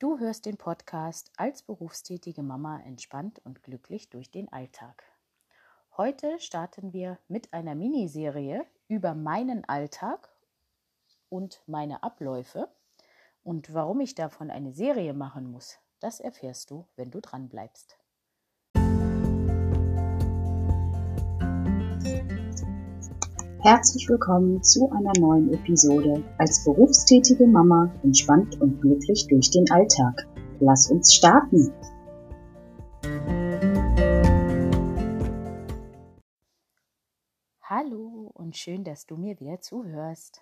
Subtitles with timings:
[0.00, 5.04] Du hörst den Podcast als berufstätige Mama entspannt und glücklich durch den Alltag.
[5.94, 10.30] Heute starten wir mit einer Miniserie über meinen Alltag
[11.28, 12.70] und meine Abläufe.
[13.44, 17.99] Und warum ich davon eine Serie machen muss, das erfährst du, wenn du dran bleibst.
[23.62, 30.26] Herzlich willkommen zu einer neuen Episode als berufstätige Mama entspannt und glücklich durch den Alltag.
[30.60, 31.70] Lass uns starten!
[37.60, 40.40] Hallo und schön, dass du mir wieder zuhörst.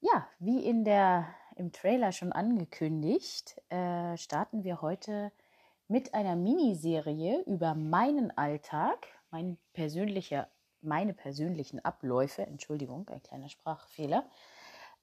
[0.00, 5.30] Ja, wie in der im Trailer schon angekündigt, äh, starten wir heute
[5.88, 10.48] mit einer Miniserie über meinen Alltag, mein persönlicher
[10.80, 14.28] meine persönlichen Abläufe, Entschuldigung, ein kleiner Sprachfehler.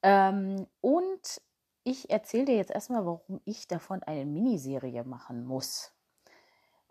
[0.01, 1.41] Ähm, und
[1.83, 5.93] ich erzähle dir jetzt erstmal, warum ich davon eine Miniserie machen muss.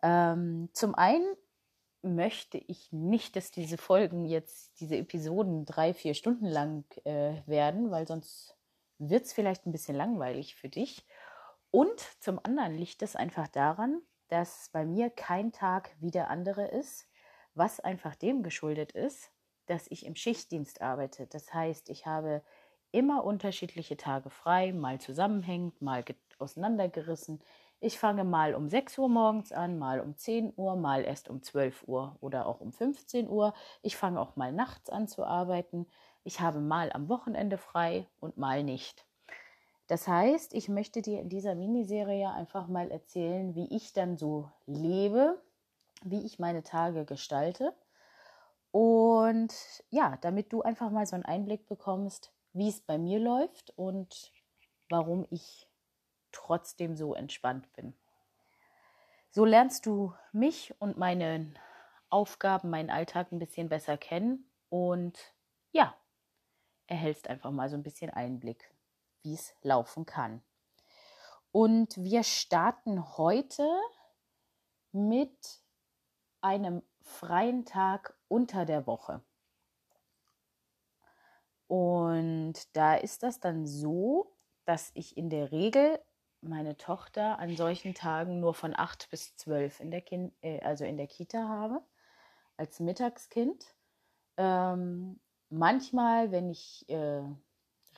[0.02, 1.34] Ähm, zum einen
[2.02, 7.90] möchte ich nicht, dass diese Folgen jetzt, diese Episoden drei, vier Stunden lang äh, werden,
[7.90, 8.56] weil sonst
[8.98, 11.06] wird es vielleicht ein bisschen langweilig für dich.
[11.70, 16.68] Und zum anderen liegt es einfach daran, dass bei mir kein Tag wie der andere
[16.68, 17.08] ist
[17.54, 19.30] was einfach dem geschuldet ist,
[19.66, 21.26] dass ich im Schichtdienst arbeite.
[21.26, 22.42] Das heißt, ich habe
[22.92, 26.04] immer unterschiedliche Tage frei, mal zusammenhängend, mal
[26.38, 27.40] auseinandergerissen.
[27.80, 31.42] Ich fange mal um 6 Uhr morgens an, mal um 10 Uhr, mal erst um
[31.42, 33.52] 12 Uhr oder auch um 15 Uhr.
[33.82, 35.86] Ich fange auch mal nachts an zu arbeiten.
[36.22, 39.04] Ich habe mal am Wochenende frei und mal nicht.
[39.86, 44.50] Das heißt, ich möchte dir in dieser Miniserie einfach mal erzählen, wie ich dann so
[44.66, 45.42] lebe,
[46.04, 47.74] wie ich meine Tage gestalte.
[48.70, 49.54] Und
[49.90, 54.32] ja, damit du einfach mal so einen Einblick bekommst, wie es bei mir läuft und
[54.88, 55.68] warum ich
[56.32, 57.94] trotzdem so entspannt bin.
[59.30, 61.54] So lernst du mich und meine
[62.10, 65.18] Aufgaben, meinen Alltag ein bisschen besser kennen und
[65.72, 65.96] ja,
[66.86, 68.72] erhältst einfach mal so ein bisschen Einblick,
[69.22, 70.42] wie es laufen kann.
[71.50, 73.68] Und wir starten heute
[74.92, 75.63] mit
[76.44, 79.22] einem freien Tag unter der Woche.
[81.66, 85.98] Und da ist das dann so, dass ich in der Regel
[86.42, 90.84] meine Tochter an solchen Tagen nur von 8 bis 12 in der, kind, äh, also
[90.84, 91.82] in der Kita habe,
[92.58, 93.74] als Mittagskind.
[94.36, 95.18] Ähm,
[95.48, 97.22] manchmal, wenn ich äh,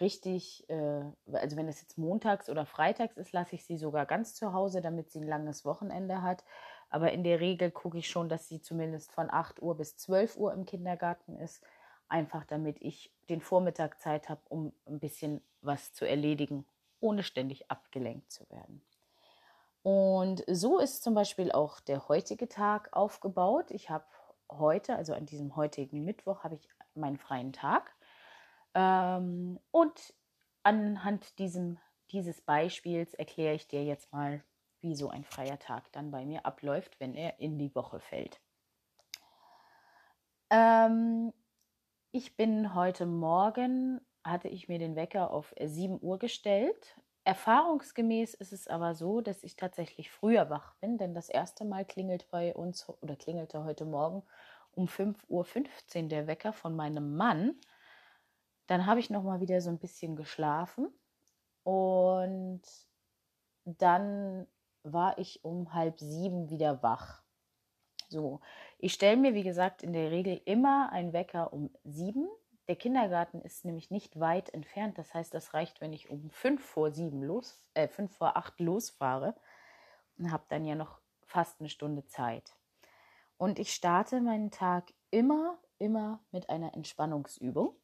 [0.00, 1.02] richtig, äh,
[1.32, 4.80] also wenn es jetzt montags oder freitags ist, lasse ich sie sogar ganz zu Hause,
[4.80, 6.44] damit sie ein langes Wochenende hat.
[6.88, 10.36] Aber in der Regel gucke ich schon, dass sie zumindest von 8 Uhr bis 12
[10.36, 11.62] Uhr im Kindergarten ist.
[12.08, 16.64] Einfach damit ich den Vormittag Zeit habe, um ein bisschen was zu erledigen,
[17.00, 18.82] ohne ständig abgelenkt zu werden.
[19.82, 23.70] Und so ist zum Beispiel auch der heutige Tag aufgebaut.
[23.70, 24.04] Ich habe
[24.50, 27.94] heute, also an diesem heutigen Mittwoch, habe ich meinen freien Tag.
[28.74, 30.14] Ähm, und
[30.62, 31.78] anhand diesem,
[32.10, 34.42] dieses Beispiels erkläre ich dir jetzt mal,
[34.86, 38.40] wie so ein freier Tag dann bei mir abläuft, wenn er in die Woche fällt.
[40.50, 41.32] Ähm,
[42.12, 46.96] ich bin heute Morgen, hatte ich mir den Wecker auf 7 Uhr gestellt.
[47.24, 51.84] Erfahrungsgemäß ist es aber so, dass ich tatsächlich früher wach bin, denn das erste Mal
[51.84, 54.22] klingelt bei uns oder klingelte heute Morgen
[54.70, 57.58] um 5.15 Uhr der Wecker von meinem Mann.
[58.68, 60.88] Dann habe ich noch mal wieder so ein bisschen geschlafen
[61.64, 62.62] und
[63.64, 64.46] dann
[64.92, 67.22] war ich um halb sieben wieder wach.
[68.08, 68.40] So,
[68.78, 72.28] ich stelle mir, wie gesagt, in der Regel immer einen Wecker um sieben.
[72.68, 74.98] Der Kindergarten ist nämlich nicht weit entfernt.
[74.98, 78.58] Das heißt, das reicht, wenn ich um fünf vor sieben los, äh, fünf vor acht
[78.60, 79.34] losfahre
[80.18, 82.56] und habe dann ja noch fast eine Stunde Zeit.
[83.38, 87.74] Und ich starte meinen Tag immer, immer mit einer Entspannungsübung.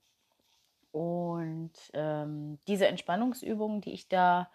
[0.93, 4.51] Und ähm, diese Entspannungsübung, die ich da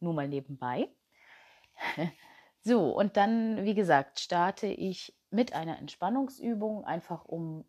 [0.00, 0.88] Nur mal nebenbei.
[2.62, 7.64] So, und dann, wie gesagt, starte ich mit einer Entspannungsübung, einfach um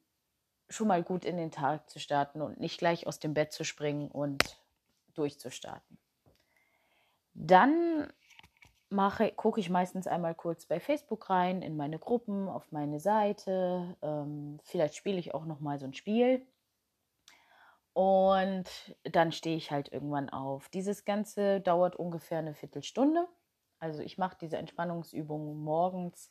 [0.70, 3.64] schon mal gut in den Tag zu starten und nicht gleich aus dem Bett zu
[3.64, 4.60] springen und
[5.14, 6.00] durchzustarten.
[7.36, 8.12] Dann
[8.90, 13.96] mache, gucke ich meistens einmal kurz bei Facebook rein, in meine Gruppen, auf meine Seite.
[14.02, 16.46] Ähm, vielleicht spiele ich auch noch mal so ein Spiel.
[17.94, 18.66] Und
[19.04, 20.70] dann stehe ich halt irgendwann auf.
[20.70, 23.28] Dieses Ganze dauert ungefähr eine Viertelstunde.
[23.80, 26.30] Also ich mache diese Entspannungsübungen morgens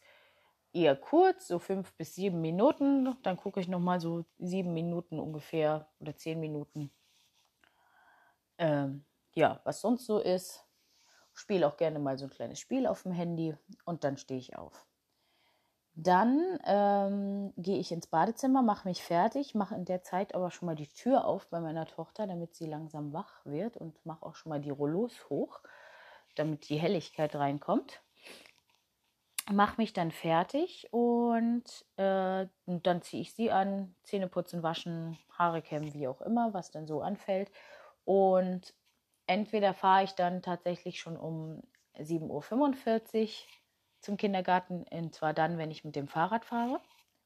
[0.73, 3.17] eher kurz, so fünf bis sieben Minuten.
[3.23, 6.93] Dann gucke ich nochmal so sieben Minuten ungefähr oder zehn Minuten.
[8.59, 9.05] Ähm,
[9.35, 10.66] ja, was sonst so ist.
[11.37, 13.55] Spiele auch gerne mal so ein kleines Spiel auf dem Handy
[13.85, 14.87] und dann stehe ich auf.
[15.99, 20.67] Dann ähm, gehe ich ins Badezimmer, mache mich fertig, mache in der Zeit aber schon
[20.67, 24.35] mal die Tür auf bei meiner Tochter, damit sie langsam wach wird und mache auch
[24.35, 25.61] schon mal die Rollos hoch,
[26.35, 28.03] damit die Helligkeit reinkommt.
[29.51, 31.65] Mache mich dann fertig und,
[31.97, 36.53] äh, und dann ziehe ich sie an, Zähne putzen, waschen, Haare kämmen, wie auch immer,
[36.53, 37.51] was dann so anfällt.
[38.05, 38.75] Und
[39.27, 41.63] entweder fahre ich dann tatsächlich schon um
[41.99, 43.29] 7.45 Uhr
[44.01, 46.81] zum Kindergarten, und zwar dann, wenn ich mit dem Fahrrad fahre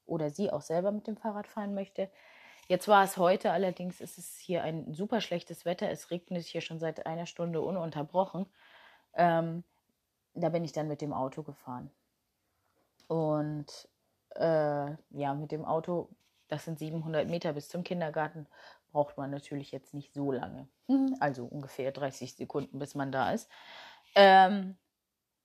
[0.06, 2.11] oder sie auch selber mit dem Fahrrad fahren möchte.
[2.69, 5.91] Jetzt war es heute, allerdings ist es hier ein super schlechtes Wetter.
[5.91, 8.46] Es regnet hier schon seit einer Stunde ununterbrochen.
[9.14, 9.64] Ähm,
[10.35, 11.91] da bin ich dann mit dem Auto gefahren.
[13.08, 13.88] Und
[14.37, 16.11] äh, ja, mit dem Auto,
[16.46, 18.46] das sind 700 Meter bis zum Kindergarten,
[18.90, 20.69] braucht man natürlich jetzt nicht so lange.
[20.88, 21.16] Mhm.
[21.20, 23.48] Also ungefähr 30 Sekunden, bis man da ist.
[24.14, 24.76] Ähm,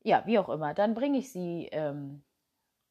[0.03, 0.73] ja, wie auch immer.
[0.73, 2.23] Dann bringe ich sie ähm,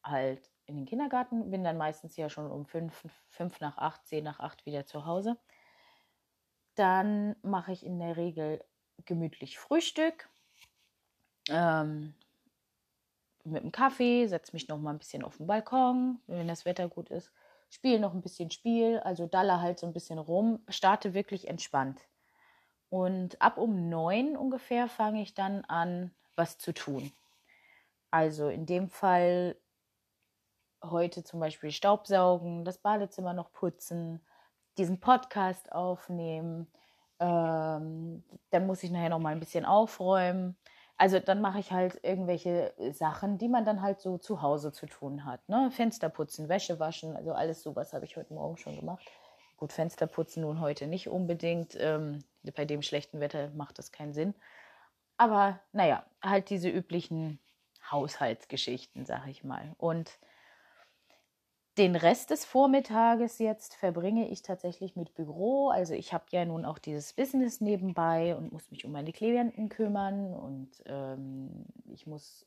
[0.03, 4.23] halt in den Kindergarten, bin dann meistens ja schon um 5, 5 nach 8, 10
[4.23, 5.37] nach 8 wieder zu Hause.
[6.75, 8.63] Dann mache ich in der Regel
[9.05, 10.29] gemütlich Frühstück.
[11.49, 12.15] Ähm,
[13.43, 16.89] mit einem Kaffee, setze mich noch mal ein bisschen auf den Balkon, wenn das Wetter
[16.89, 17.31] gut ist
[17.75, 22.01] spiele noch ein bisschen Spiel, also dalle halt so ein bisschen rum, starte wirklich entspannt.
[22.89, 27.11] Und ab um neun ungefähr fange ich dann an, was zu tun.
[28.11, 29.57] Also in dem Fall
[30.83, 34.25] heute zum Beispiel Staubsaugen, das Badezimmer noch putzen,
[34.77, 36.71] diesen Podcast aufnehmen.
[37.19, 40.57] Ähm, dann muss ich nachher noch mal ein bisschen aufräumen.
[40.97, 44.85] Also dann mache ich halt irgendwelche Sachen, die man dann halt so zu Hause zu
[44.85, 45.47] tun hat.
[45.49, 45.69] Ne?
[45.71, 49.05] Fenster putzen, Wäsche waschen, also alles sowas habe ich heute Morgen schon gemacht.
[49.57, 51.77] Gut, Fenster putzen nun heute nicht unbedingt.
[51.79, 52.23] Ähm,
[52.55, 54.33] bei dem schlechten Wetter macht das keinen Sinn.
[55.17, 57.39] Aber naja, halt diese üblichen
[57.89, 59.73] Haushaltsgeschichten, sag ich mal.
[59.77, 60.19] Und
[61.77, 65.69] den Rest des Vormittages jetzt verbringe ich tatsächlich mit Büro.
[65.69, 69.67] Also ich habe ja nun auch dieses Business nebenbei und muss mich um meine Klienten
[69.67, 72.45] kümmern und ähm, ich muss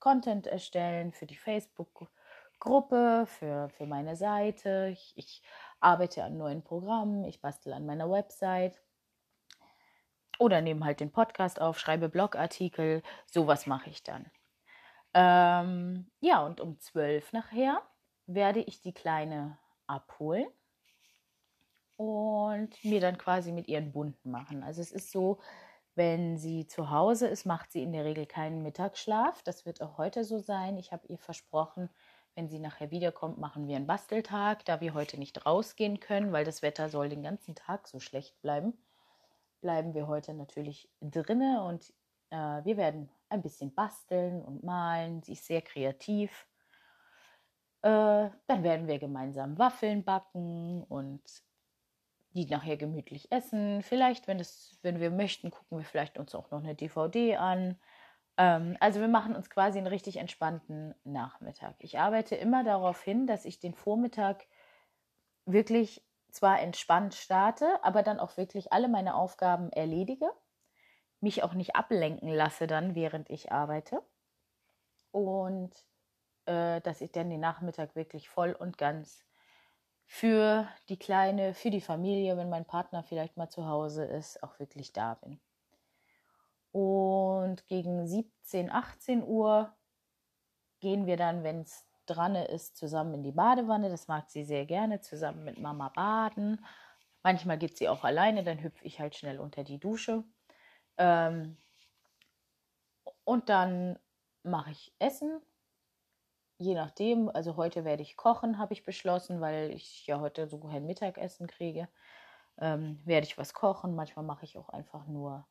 [0.00, 4.88] Content erstellen für die Facebook-Gruppe, für, für meine Seite.
[4.92, 5.42] Ich, ich
[5.78, 8.82] arbeite an neuen Programmen, ich bastel an meiner Website
[10.40, 13.02] oder nehme halt den Podcast auf, schreibe Blogartikel.
[13.26, 14.30] Sowas mache ich dann.
[15.14, 17.80] Ähm, ja, und um zwölf nachher
[18.26, 20.46] werde ich die Kleine abholen
[21.96, 24.62] und mir dann quasi mit ihren Bunden machen.
[24.62, 25.38] Also es ist so,
[25.94, 29.42] wenn sie zu Hause ist, macht sie in der Regel keinen Mittagsschlaf.
[29.42, 30.76] Das wird auch heute so sein.
[30.76, 31.88] Ich habe ihr versprochen,
[32.34, 36.44] wenn sie nachher wiederkommt, machen wir einen Basteltag, da wir heute nicht rausgehen können, weil
[36.44, 38.76] das Wetter soll den ganzen Tag so schlecht bleiben.
[39.60, 41.92] Bleiben wir heute natürlich drinne und
[42.30, 45.22] äh, wir werden ein bisschen basteln und malen.
[45.22, 46.46] Sie ist sehr kreativ.
[47.84, 51.20] Äh, dann werden wir gemeinsam Waffeln backen und
[52.32, 53.82] die nachher gemütlich essen.
[53.82, 57.78] Vielleicht, wenn, das, wenn wir möchten, gucken wir vielleicht uns auch noch eine DVD an.
[58.38, 61.74] Ähm, also wir machen uns quasi einen richtig entspannten Nachmittag.
[61.80, 64.46] Ich arbeite immer darauf hin, dass ich den Vormittag
[65.44, 70.30] wirklich zwar entspannt starte, aber dann auch wirklich alle meine Aufgaben erledige,
[71.20, 74.00] mich auch nicht ablenken lasse dann, während ich arbeite.
[75.10, 75.74] Und
[76.46, 79.24] äh, dass ich dann den Nachmittag wirklich voll und ganz
[80.06, 84.58] für die Kleine, für die Familie, wenn mein Partner vielleicht mal zu Hause ist, auch
[84.58, 85.40] wirklich da bin.
[86.72, 89.72] Und gegen 17, 18 Uhr
[90.80, 93.88] gehen wir dann, wenn es dran ist, zusammen in die Badewanne.
[93.88, 96.64] Das mag sie sehr gerne, zusammen mit Mama baden.
[97.22, 100.24] Manchmal geht sie auch alleine, dann hüpfe ich halt schnell unter die Dusche.
[100.98, 101.56] Ähm,
[103.24, 103.98] und dann
[104.42, 105.40] mache ich Essen
[106.64, 110.58] je nachdem, also heute werde ich kochen, habe ich beschlossen, weil ich ja heute so
[110.58, 111.88] kein Mittagessen kriege.
[112.58, 113.94] Ähm, werde ich was kochen.
[113.94, 115.46] Manchmal mache ich auch einfach nur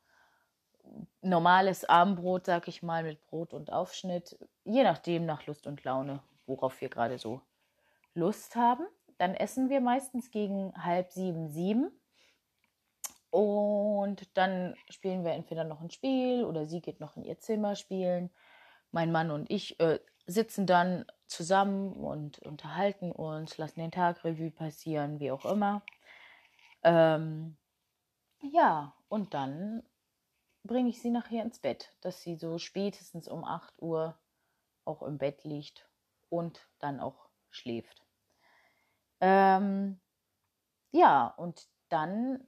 [1.21, 4.37] normales Abendbrot, sag ich mal, mit Brot und Aufschnitt.
[4.63, 7.41] Je nachdem, nach Lust und Laune, worauf wir gerade so
[8.13, 8.85] Lust haben.
[9.17, 11.91] Dann essen wir meistens gegen halb sieben, sieben.
[13.29, 17.75] Und dann spielen wir entweder noch ein Spiel oder sie geht noch in ihr Zimmer
[17.75, 18.29] spielen.
[18.91, 24.51] Mein Mann und ich äh, sitzen dann zusammen und unterhalten uns, lassen den Tag Revue
[24.51, 25.83] passieren, wie auch immer.
[26.83, 27.57] Ähm,
[28.41, 29.83] ja, und dann
[30.63, 34.17] bringe ich sie nachher ins Bett, dass sie so spätestens um 8 Uhr
[34.85, 35.89] auch im Bett liegt
[36.29, 38.01] und dann auch schläft.
[39.21, 39.99] Ähm,
[40.91, 42.45] ja, und dann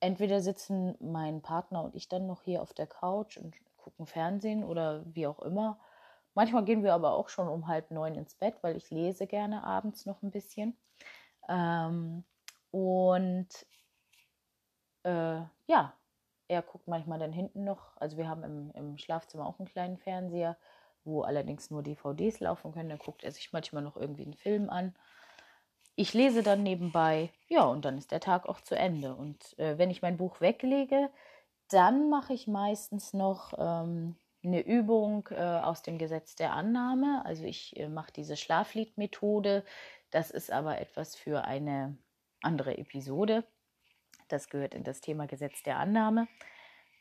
[0.00, 4.64] entweder sitzen mein Partner und ich dann noch hier auf der Couch und gucken Fernsehen
[4.64, 5.78] oder wie auch immer.
[6.38, 9.64] Manchmal gehen wir aber auch schon um halb neun ins Bett, weil ich lese gerne
[9.64, 10.78] abends noch ein bisschen.
[11.48, 12.22] Ähm,
[12.70, 13.48] und
[15.02, 15.94] äh, ja,
[16.46, 17.96] er guckt manchmal dann hinten noch.
[17.96, 20.56] Also wir haben im, im Schlafzimmer auch einen kleinen Fernseher,
[21.02, 22.90] wo allerdings nur DVDs laufen können.
[22.90, 24.94] Dann guckt er sich manchmal noch irgendwie einen Film an.
[25.96, 29.16] Ich lese dann nebenbei, ja, und dann ist der Tag auch zu Ende.
[29.16, 31.10] Und äh, wenn ich mein Buch weglege,
[31.68, 34.14] dann mache ich meistens noch ähm,
[34.44, 37.24] eine Übung äh, aus dem Gesetz der Annahme.
[37.24, 39.64] Also ich äh, mache diese Schlafliedmethode.
[40.10, 41.98] Das ist aber etwas für eine
[42.42, 43.44] andere Episode.
[44.28, 46.28] Das gehört in das Thema Gesetz der Annahme.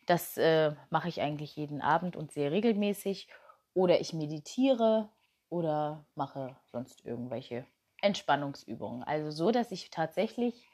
[0.06, 3.28] Das äh, mache ich eigentlich jeden Abend und sehr regelmäßig.
[3.74, 5.10] Oder ich meditiere
[5.50, 7.66] oder mache sonst irgendwelche
[8.02, 9.04] Entspannungsübungen.
[9.04, 10.66] Also so, dass ich tatsächlich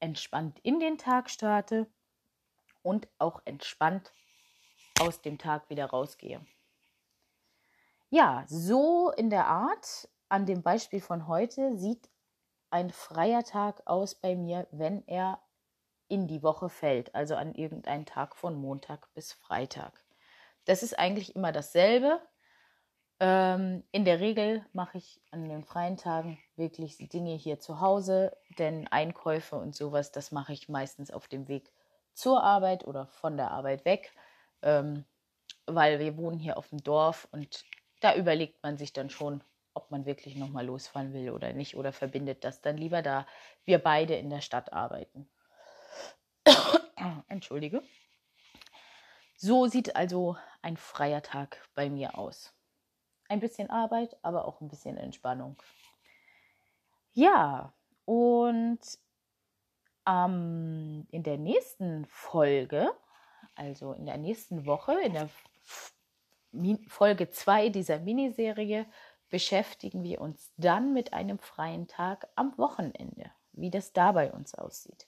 [0.00, 1.86] entspannt in den Tag starte
[2.82, 4.12] und auch entspannt
[5.00, 6.44] aus dem Tag wieder rausgehe.
[8.10, 12.08] Ja, so in der Art, an dem Beispiel von heute, sieht
[12.70, 15.40] ein freier Tag aus bei mir, wenn er
[16.08, 19.92] in die Woche fällt, also an irgendeinen Tag von Montag bis Freitag.
[20.64, 22.20] Das ist eigentlich immer dasselbe.
[23.20, 28.36] Ähm, in der Regel mache ich an den freien Tagen wirklich Dinge hier zu Hause,
[28.58, 31.72] denn Einkäufe und sowas, das mache ich meistens auf dem Weg
[32.14, 34.12] zur Arbeit oder von der Arbeit weg,
[34.62, 35.04] ähm,
[35.66, 37.64] weil wir wohnen hier auf dem Dorf und
[38.00, 39.42] da überlegt man sich dann schon,
[39.74, 43.26] ob man wirklich nochmal losfahren will oder nicht oder verbindet das dann lieber, da
[43.64, 45.28] wir beide in der Stadt arbeiten.
[47.28, 47.82] Entschuldige.
[49.36, 52.52] So sieht also ein freier Tag bei mir aus.
[53.28, 55.56] Ein bisschen Arbeit, aber auch ein bisschen Entspannung.
[57.12, 57.72] Ja,
[58.04, 58.80] und
[60.06, 62.90] ähm, in der nächsten Folge,
[63.58, 65.28] also in der nächsten Woche, in der
[66.88, 68.86] Folge 2 dieser Miniserie,
[69.30, 74.54] beschäftigen wir uns dann mit einem freien Tag am Wochenende, wie das da bei uns
[74.54, 75.06] aussieht.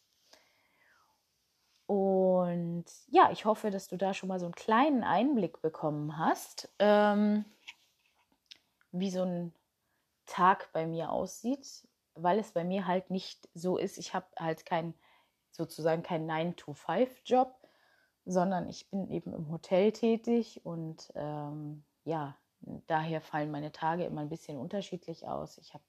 [1.86, 6.68] Und ja, ich hoffe, dass du da schon mal so einen kleinen Einblick bekommen hast,
[6.78, 7.44] ähm,
[8.92, 9.52] wie so ein
[10.26, 13.98] Tag bei mir aussieht, weil es bei mir halt nicht so ist.
[13.98, 14.94] Ich habe halt kein,
[15.50, 17.59] sozusagen kein 9-to-5-Job,
[18.26, 22.36] sondern ich bin eben im Hotel tätig und ähm, ja,
[22.86, 25.58] daher fallen meine Tage immer ein bisschen unterschiedlich aus.
[25.58, 25.84] Ich habe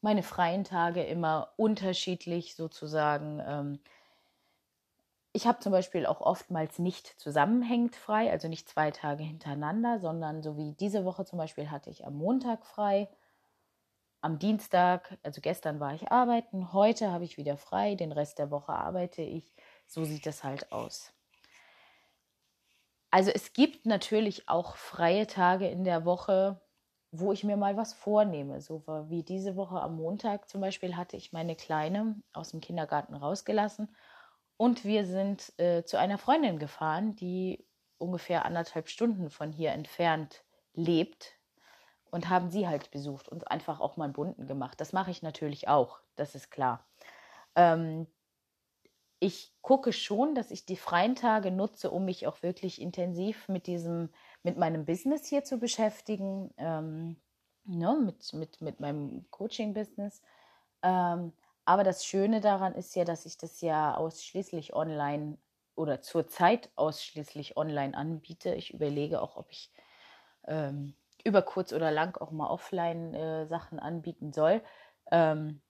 [0.00, 3.40] meine freien Tage immer unterschiedlich sozusagen.
[3.44, 3.80] Ähm,
[5.32, 10.42] ich habe zum Beispiel auch oftmals nicht zusammenhängend frei, also nicht zwei Tage hintereinander, sondern
[10.42, 13.08] so wie diese Woche zum Beispiel hatte ich am Montag frei,
[14.20, 18.50] am Dienstag, also gestern war ich arbeiten, heute habe ich wieder frei, den Rest der
[18.50, 19.54] Woche arbeite ich.
[19.86, 21.13] So sieht das halt aus.
[23.14, 26.60] Also es gibt natürlich auch freie Tage in der Woche,
[27.12, 28.60] wo ich mir mal was vornehme.
[28.60, 33.14] So wie diese Woche am Montag zum Beispiel hatte ich meine Kleine aus dem Kindergarten
[33.14, 33.94] rausgelassen
[34.56, 37.64] und wir sind äh, zu einer Freundin gefahren, die
[37.98, 40.42] ungefähr anderthalb Stunden von hier entfernt
[40.72, 41.34] lebt
[42.10, 44.80] und haben sie halt besucht und einfach auch mal bunten gemacht.
[44.80, 46.84] Das mache ich natürlich auch, das ist klar.
[47.54, 48.08] Ähm,
[49.20, 53.66] ich gucke schon, dass ich die freien Tage nutze, um mich auch wirklich intensiv mit
[53.66, 54.10] diesem,
[54.42, 57.16] mit meinem Business hier zu beschäftigen, ähm,
[57.64, 60.22] ne, mit, mit, mit meinem Coaching-Business.
[60.82, 61.32] Ähm,
[61.64, 65.38] aber das Schöne daran ist ja, dass ich das ja ausschließlich online
[65.76, 68.54] oder zurzeit ausschließlich online anbiete.
[68.54, 69.72] Ich überlege auch, ob ich
[70.46, 70.94] ähm,
[71.24, 74.62] über kurz oder lang auch mal offline äh, Sachen anbieten soll.
[75.10, 75.62] Ähm,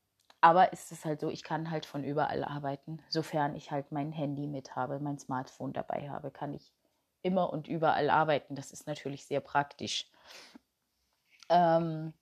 [0.45, 3.03] aber ist es halt so, ich kann halt von überall arbeiten.
[3.09, 6.71] Sofern ich halt mein Handy mit habe, mein Smartphone dabei habe, kann ich
[7.23, 8.55] immer und überall arbeiten.
[8.55, 10.07] Das ist natürlich sehr praktisch.
[11.49, 12.13] Ähm,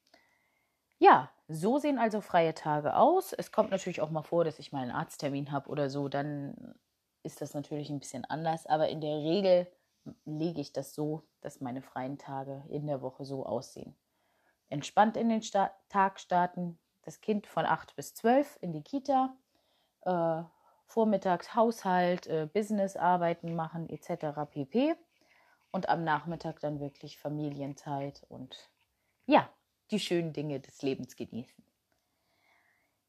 [1.00, 3.33] ja, so sehen also freie Tage aus.
[3.33, 6.76] Es kommt natürlich auch mal vor, dass ich mal einen Arzttermin habe oder so, dann
[7.25, 9.67] ist das natürlich ein bisschen anders, aber in der Regel
[10.25, 13.97] lege ich das so, dass meine freien Tage in der Woche so aussehen.
[14.69, 19.37] Entspannt in den Sta Tag starten, das Kind von 8 bis 12 in die Kita,
[20.02, 20.42] äh,
[20.87, 24.50] vormittags Haushalt, äh, Business, Arbeiten machen etc.
[24.50, 24.94] pp.
[25.71, 28.71] Und am Nachmittag dann wirklich Familienzeit und
[29.26, 29.49] ja,
[29.90, 31.64] die schönen Dinge des Lebens genießen.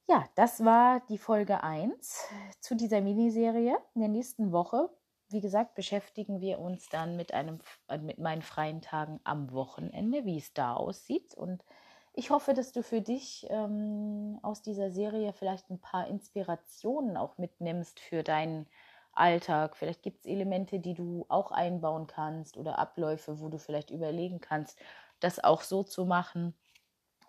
[0.07, 2.25] Ja, das war die Folge 1
[2.59, 3.77] zu dieser Miniserie.
[3.95, 4.89] In der nächsten Woche
[5.33, 7.59] wie gesagt, beschäftigen wir uns dann mit einem
[8.01, 11.33] mit meinen freien Tagen am Wochenende, wie es da aussieht.
[11.33, 11.65] Und
[12.13, 17.38] ich hoffe, dass du für dich ähm, aus dieser Serie vielleicht ein paar Inspirationen auch
[17.39, 18.67] mitnimmst für deinen
[19.13, 19.75] Alltag.
[19.75, 24.39] Vielleicht gibt es Elemente, die du auch einbauen kannst oder Abläufe, wo du vielleicht überlegen
[24.41, 24.77] kannst,
[25.20, 26.53] das auch so zu machen.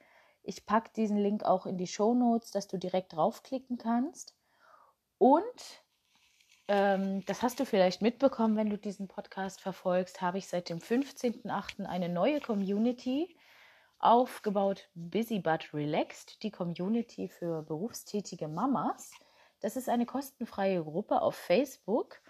[0.42, 4.34] Ich packe diesen Link auch in die Show Notes, dass du direkt draufklicken kannst.
[5.18, 5.42] Und
[6.68, 10.78] ähm, das hast du vielleicht mitbekommen, wenn du diesen Podcast verfolgst, habe ich seit dem
[10.78, 11.84] 15.08.
[11.84, 13.36] eine neue Community
[13.98, 19.12] aufgebaut Busy But Relaxed, die Community für berufstätige Mamas.
[19.60, 22.20] Das ist eine kostenfreie Gruppe auf Facebook.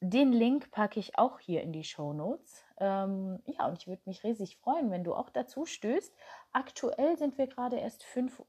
[0.00, 2.64] Den Link packe ich auch hier in die Show Notes.
[2.80, 6.14] Ähm, ja, und ich würde mich riesig freuen, wenn du auch dazu stößt.
[6.52, 8.42] Aktuell sind wir gerade erst fünf,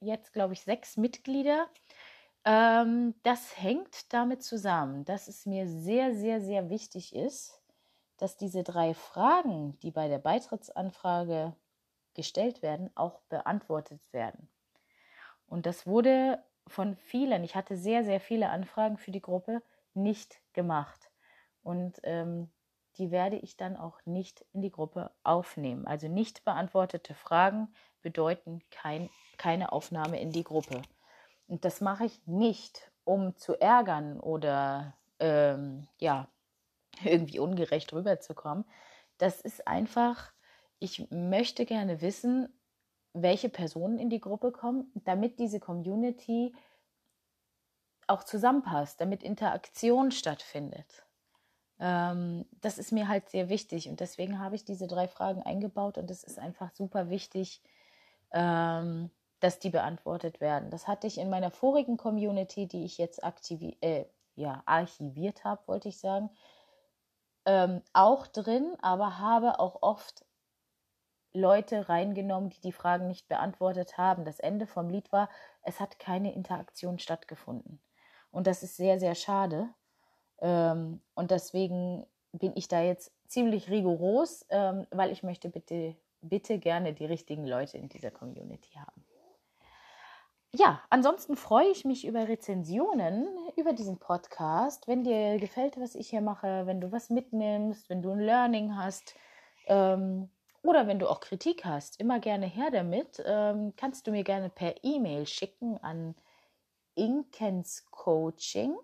[0.00, 1.68] jetzt glaube ich sechs Mitglieder.
[2.44, 7.62] Ähm, das hängt damit zusammen, dass es mir sehr, sehr, sehr wichtig ist,
[8.18, 11.56] dass diese drei Fragen, die bei der Beitrittsanfrage
[12.14, 14.48] gestellt werden, auch beantwortet werden.
[15.46, 19.62] Und das wurde von vielen, ich hatte sehr, sehr viele Anfragen für die Gruppe,
[19.94, 21.10] nicht gemacht.
[21.62, 22.50] Und ähm,
[22.98, 25.86] die werde ich dann auch nicht in die Gruppe aufnehmen.
[25.86, 27.68] Also nicht beantwortete Fragen
[28.02, 30.82] bedeuten kein, keine Aufnahme in die Gruppe.
[31.46, 36.28] Und das mache ich nicht, um zu ärgern oder ähm, ja,
[37.04, 38.64] irgendwie ungerecht rüberzukommen.
[39.18, 40.32] Das ist einfach
[40.78, 42.48] ich möchte gerne wissen,
[43.12, 46.54] welche Personen in die Gruppe kommen, damit diese Community
[48.06, 51.04] auch zusammenpasst, damit Interaktion stattfindet.
[51.80, 55.98] Ähm, das ist mir halt sehr wichtig und deswegen habe ich diese drei Fragen eingebaut
[55.98, 57.62] und es ist einfach super wichtig,
[58.32, 59.10] ähm,
[59.40, 60.70] dass die beantwortet werden.
[60.70, 63.20] Das hatte ich in meiner vorigen Community, die ich jetzt
[63.80, 66.30] äh, ja, archiviert habe, wollte ich sagen,
[67.46, 70.24] ähm, auch drin, aber habe auch oft
[71.32, 74.24] Leute reingenommen, die die Fragen nicht beantwortet haben.
[74.24, 75.28] Das Ende vom Lied war,
[75.62, 77.80] es hat keine Interaktion stattgefunden.
[78.30, 79.68] Und das ist sehr, sehr schade.
[80.40, 86.58] Ähm, und deswegen bin ich da jetzt ziemlich rigoros, ähm, weil ich möchte bitte, bitte
[86.58, 89.04] gerne die richtigen Leute in dieser Community haben.
[90.52, 94.88] Ja, ansonsten freue ich mich über Rezensionen über diesen Podcast.
[94.88, 98.74] Wenn dir gefällt, was ich hier mache, wenn du was mitnimmst, wenn du ein Learning
[98.76, 99.14] hast,
[99.66, 100.30] ähm,
[100.62, 103.22] oder wenn du auch Kritik hast, immer gerne her damit.
[103.24, 106.14] Ähm, kannst du mir gerne per E-Mail schicken an
[106.94, 108.76] inkenscoaching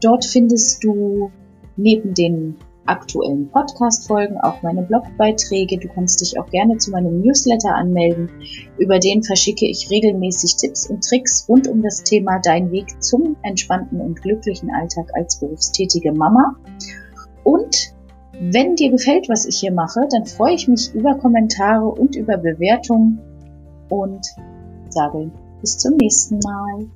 [0.00, 1.32] Dort findest du
[1.76, 2.54] neben den
[2.86, 5.78] aktuellen Podcast-Folgen, auch meine Blogbeiträge.
[5.78, 8.30] Du kannst dich auch gerne zu meinem Newsletter anmelden.
[8.78, 13.36] Über den verschicke ich regelmäßig Tipps und Tricks rund um das Thema Dein Weg zum
[13.42, 16.56] entspannten und glücklichen Alltag als berufstätige Mama.
[17.44, 17.94] Und
[18.38, 22.36] wenn dir gefällt, was ich hier mache, dann freue ich mich über Kommentare und über
[22.36, 23.18] Bewertungen
[23.88, 24.26] und
[24.90, 26.86] sage bis zum nächsten Mal.